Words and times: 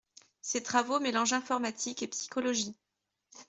Ses 0.41 0.63
travaux 0.63 0.99
mélangent 0.99 1.33
informatique 1.33 2.01
et 2.01 2.07
psychologie. 2.07 2.75